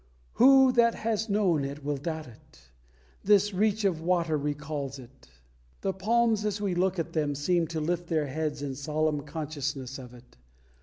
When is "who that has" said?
0.33-1.29